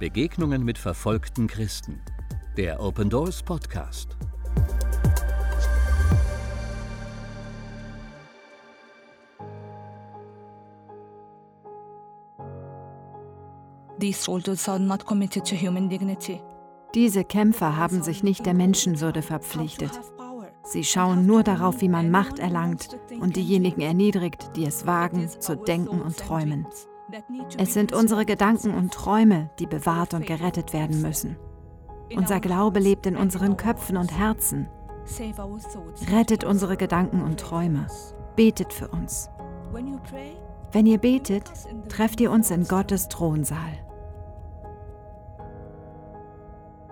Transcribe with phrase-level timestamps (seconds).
[0.00, 2.00] Begegnungen mit verfolgten Christen.
[2.56, 4.16] Der Open Doors Podcast.
[16.94, 20.00] Diese Kämpfer haben sich nicht der Menschenwürde verpflichtet.
[20.62, 25.56] Sie schauen nur darauf, wie man Macht erlangt und diejenigen erniedrigt, die es wagen, zu
[25.56, 26.66] denken und träumen.
[27.58, 31.36] Es sind unsere Gedanken und Träume, die bewahrt und gerettet werden müssen.
[32.14, 34.68] Unser Glaube lebt in unseren Köpfen und Herzen.
[36.10, 37.86] Rettet unsere Gedanken und Träume.
[38.36, 39.30] Betet für uns.
[40.72, 41.50] Wenn ihr betet,
[41.88, 43.78] trefft ihr uns in Gottes Thronsaal.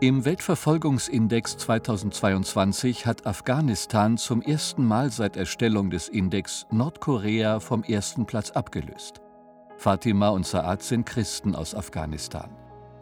[0.00, 8.26] Im Weltverfolgungsindex 2022 hat Afghanistan zum ersten Mal seit Erstellung des Index Nordkorea vom ersten
[8.26, 9.22] Platz abgelöst.
[9.86, 12.50] Fatima und Saad sind Christen aus Afghanistan.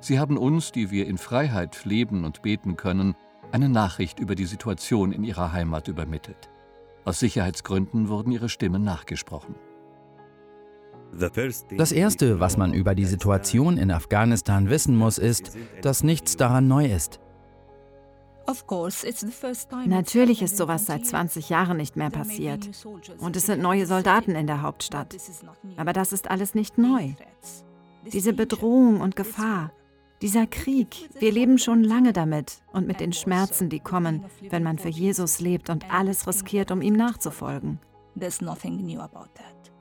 [0.00, 3.14] Sie haben uns, die wir in Freiheit leben und beten können,
[3.52, 6.50] eine Nachricht über die Situation in ihrer Heimat übermittelt.
[7.06, 9.54] Aus Sicherheitsgründen wurden ihre Stimmen nachgesprochen.
[11.78, 16.68] Das Erste, was man über die Situation in Afghanistan wissen muss, ist, dass nichts daran
[16.68, 17.18] neu ist.
[19.86, 22.68] Natürlich ist sowas seit 20 Jahren nicht mehr passiert.
[23.18, 25.16] Und es sind neue Soldaten in der Hauptstadt.
[25.76, 27.14] Aber das ist alles nicht neu.
[28.12, 29.72] Diese Bedrohung und Gefahr,
[30.22, 34.78] dieser Krieg, wir leben schon lange damit und mit den Schmerzen, die kommen, wenn man
[34.78, 37.78] für Jesus lebt und alles riskiert, um ihm nachzufolgen.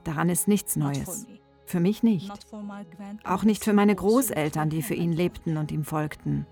[0.03, 1.27] Daran ist nichts Neues.
[1.73, 2.31] Für mich nicht.
[3.23, 6.45] Auch nicht für meine Großeltern, die für ihn lebten und ihm folgten.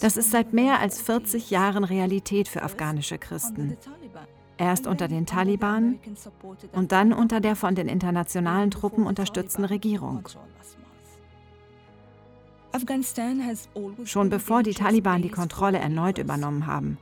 [0.00, 3.76] Das ist seit mehr als 40 Jahren Realität für afghanische Christen.
[4.56, 6.00] Erst unter den Taliban
[6.72, 10.28] und dann unter der von den internationalen Truppen unterstützten Regierung.
[14.06, 16.98] Schon bevor die Taliban die Kontrolle erneut übernommen haben,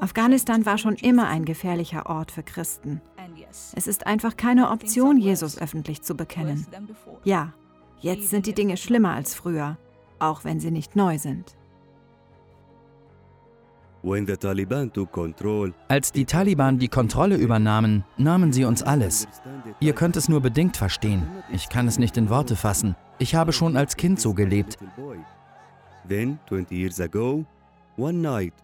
[0.00, 3.00] Afghanistan war schon immer ein gefährlicher Ort für Christen.
[3.74, 6.66] Es ist einfach keine Option, Jesus öffentlich zu bekennen.
[7.24, 7.52] Ja,
[8.00, 9.76] jetzt sind die Dinge schlimmer als früher,
[10.18, 11.56] auch wenn sie nicht neu sind.
[15.88, 19.26] Als die Taliban die Kontrolle übernahmen, nahmen sie uns alles.
[19.80, 21.26] Ihr könnt es nur bedingt verstehen.
[21.50, 22.94] Ich kann es nicht in Worte fassen.
[23.18, 24.78] Ich habe schon als Kind so gelebt.
[26.08, 27.44] Then, 20 years ago,
[27.98, 28.54] one night,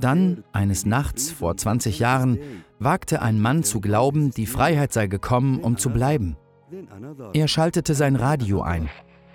[0.00, 2.38] dann, eines Nachts vor 20 Jahren,
[2.78, 6.36] wagte ein Mann zu glauben, die Freiheit sei gekommen, um zu bleiben.
[7.32, 8.88] Er schaltete sein Radio ein.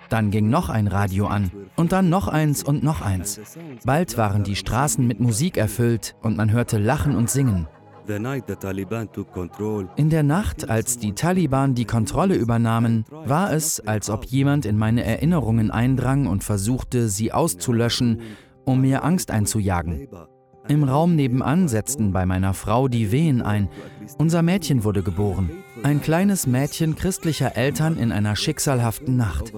[0.08, 3.40] Dann ging noch ein Radio an und dann noch eins und noch eins.
[3.84, 7.66] Bald waren die Straßen mit Musik erfüllt und man hörte Lachen und Singen.
[8.06, 14.76] In der Nacht, als die Taliban die Kontrolle übernahmen, war es, als ob jemand in
[14.76, 18.20] meine Erinnerungen eindrang und versuchte, sie auszulöschen
[18.64, 20.08] um mir Angst einzujagen.
[20.68, 23.68] Im Raum nebenan setzten bei meiner Frau die Wehen ein.
[24.18, 25.50] Unser Mädchen wurde geboren.
[25.82, 29.52] Ein kleines Mädchen christlicher Eltern in einer schicksalhaften Nacht.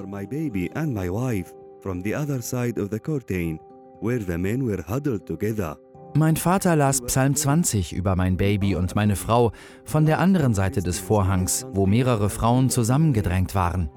[6.14, 9.52] Mein Vater las Psalm 20 über mein Baby und meine Frau
[9.84, 13.90] von der anderen Seite des Vorhangs, wo mehrere Frauen zusammengedrängt waren.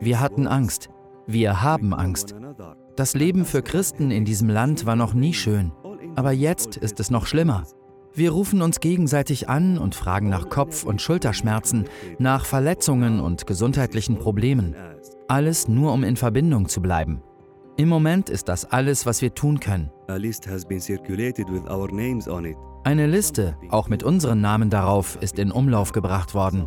[0.00, 0.88] Wir hatten Angst.
[1.26, 2.34] Wir haben Angst.
[2.96, 5.72] Das Leben für Christen in diesem Land war noch nie schön,
[6.16, 7.64] aber jetzt ist es noch schlimmer.
[8.12, 11.84] Wir rufen uns gegenseitig an und fragen nach Kopf- und Schulterschmerzen,
[12.18, 14.74] nach Verletzungen und gesundheitlichen Problemen.
[15.28, 17.22] Alles nur, um in Verbindung zu bleiben.
[17.76, 19.90] Im Moment ist das alles, was wir tun können.
[22.82, 26.66] Eine Liste, auch mit unseren Namen darauf, ist in Umlauf gebracht worden.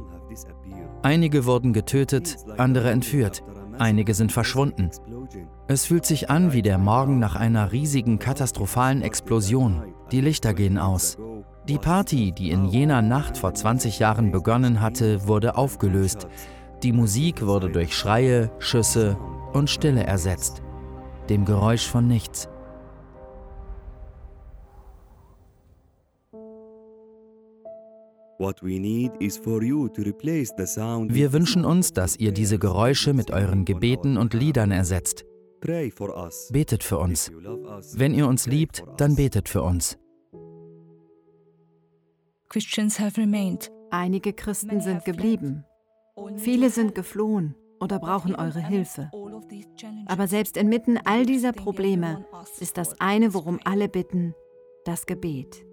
[1.02, 3.44] Einige wurden getötet, andere entführt,
[3.80, 4.90] einige sind verschwunden.
[5.68, 9.94] Es fühlt sich an wie der Morgen nach einer riesigen katastrophalen Explosion.
[10.12, 11.18] Die Lichter gehen aus.
[11.68, 16.28] Die Party, die in jener Nacht vor 20 Jahren begonnen hatte, wurde aufgelöst.
[16.84, 19.18] Die Musik wurde durch Schreie, Schüsse
[19.54, 20.62] und Stille ersetzt.
[21.30, 22.50] Dem Geräusch von nichts.
[28.40, 28.54] Wir
[31.34, 35.26] wünschen uns, dass ihr diese Geräusche mit euren Gebeten und Liedern ersetzt.
[36.52, 37.32] Betet für uns.
[37.96, 39.98] Wenn ihr uns liebt, dann betet für uns.
[43.92, 45.64] Einige Christen sind geblieben.
[46.38, 49.10] Viele sind geflohen oder brauchen eure Hilfe.
[50.06, 52.26] Aber selbst inmitten all dieser Probleme
[52.60, 54.34] ist das eine, worum alle bitten,
[54.86, 55.66] das Gebet.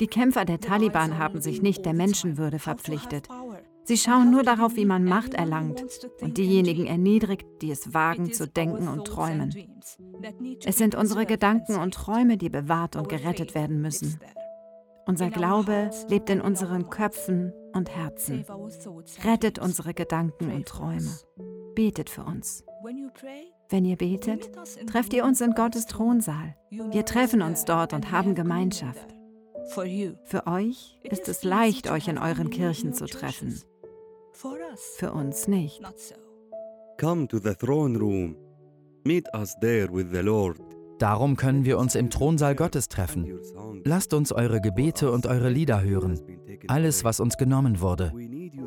[0.00, 3.28] Die Kämpfer der Taliban haben sich nicht der Menschenwürde verpflichtet.
[3.86, 5.84] Sie schauen nur darauf, wie man Macht erlangt
[6.22, 9.54] und diejenigen erniedrigt, die es wagen zu denken und träumen.
[10.64, 14.18] Es sind unsere Gedanken und Träume, die bewahrt und gerettet werden müssen.
[15.06, 18.46] Unser Glaube lebt in unseren Köpfen und Herzen.
[19.22, 21.10] Rettet unsere Gedanken und Träume.
[21.74, 22.64] Betet für uns.
[23.70, 24.50] Wenn ihr betet,
[24.86, 26.54] trefft ihr uns in Gottes Thronsaal.
[26.70, 29.14] Wir treffen uns dort und haben Gemeinschaft.
[30.24, 33.58] Für euch ist es leicht, euch in euren Kirchen zu treffen.
[34.96, 35.80] Für uns nicht.
[37.00, 38.36] Come to the throne room.
[39.04, 40.58] Meet us there with the Lord.
[40.98, 43.40] Darum können wir uns im Thronsaal Gottes treffen.
[43.84, 46.20] Lasst uns eure Gebete und eure Lieder hören.
[46.68, 48.12] Alles, was uns genommen wurde.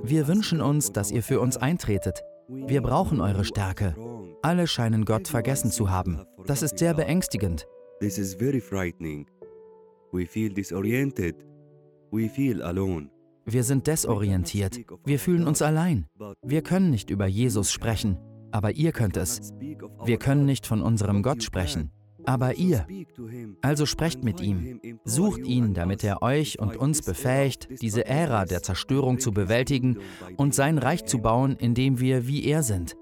[0.04, 2.24] Wir wünschen uns, dass ihr für uns eintretet.
[2.50, 3.94] Wir brauchen eure Stärke.
[4.42, 6.22] Alle scheinen Gott vergessen zu haben.
[6.46, 7.68] Das ist sehr beängstigend.
[8.00, 9.28] This is very frightening.
[10.14, 11.36] We feel disoriented.
[12.12, 13.10] We feel alone.
[13.46, 14.80] Wir sind desorientiert.
[15.06, 16.06] Wir fühlen uns allein.
[16.42, 18.18] Wir können nicht über Jesus sprechen,
[18.52, 19.54] aber ihr könnt es.
[20.06, 21.92] Wir können nicht von unserem Gott sprechen,
[22.28, 22.86] aber ihr.
[23.62, 24.80] Also sprecht mit ihm.
[25.06, 29.98] Sucht ihn, damit er euch und uns befähigt, diese Ära der Zerstörung zu bewältigen
[30.36, 32.96] und sein Reich zu bauen, indem wir wie er sind.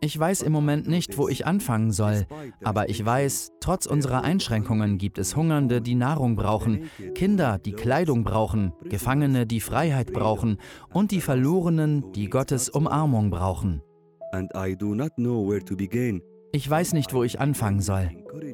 [0.00, 2.26] Ich weiß im Moment nicht, wo ich anfangen soll,
[2.62, 8.22] aber ich weiß, trotz unserer Einschränkungen gibt es Hungernde, die Nahrung brauchen, Kinder, die Kleidung
[8.22, 10.58] brauchen, Gefangene, die Freiheit brauchen
[10.92, 13.80] und die Verlorenen, die Gottes Umarmung brauchen.
[14.32, 16.20] And I do not know where to begin.
[16.54, 18.10] Ich weiß nicht, wo ich anfangen soll,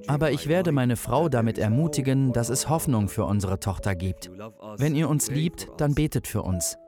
[0.06, 4.30] aber ich werde meine Frau damit ermutigen, dass es Hoffnung für unsere Tochter gibt.
[4.78, 6.78] Wenn ihr uns liebt, dann betet für uns.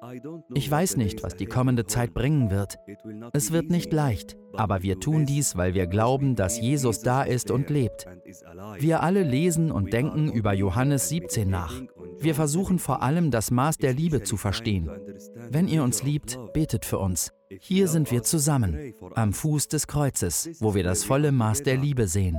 [0.55, 2.79] Ich weiß nicht, was die kommende Zeit bringen wird.
[3.35, 7.51] Es wird nicht leicht, aber wir tun dies, weil wir glauben, dass Jesus da ist
[7.51, 8.07] und lebt.
[8.79, 11.75] Wir alle lesen und denken über Johannes 17 nach.
[12.19, 14.91] Wir versuchen vor allem das Maß der Liebe zu verstehen.
[15.51, 17.33] Wenn ihr uns liebt, betet für uns.
[17.61, 22.07] Hier sind wir zusammen, am Fuß des Kreuzes, wo wir das volle Maß der Liebe
[22.07, 22.39] sehen.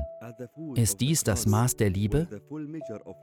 [0.76, 2.28] Ist dies das Maß der Liebe?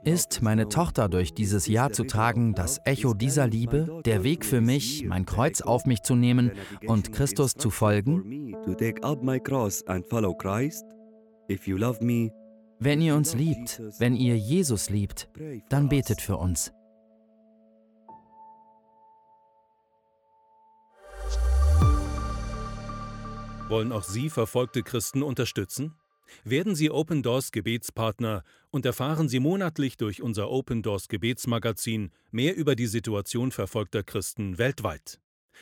[0.03, 4.61] Ist meine Tochter durch dieses Jahr zu tragen das Echo dieser Liebe, der Weg für
[4.61, 6.51] mich, mein Kreuz auf mich zu nehmen
[6.85, 8.55] und Christus zu folgen?
[12.79, 15.29] Wenn ihr uns liebt, wenn ihr Jesus liebt,
[15.69, 16.73] dann betet für uns.
[23.69, 25.93] Wollen auch Sie verfolgte Christen unterstützen?
[26.43, 32.55] Werden Sie Open Doors Gebetspartner und erfahren Sie monatlich durch unser Open Doors Gebetsmagazin mehr
[32.57, 35.19] über die Situation verfolgter Christen weltweit.